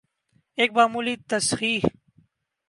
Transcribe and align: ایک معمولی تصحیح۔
ایک 0.57 0.71
معمولی 0.77 1.15
تصحیح۔ 1.29 1.81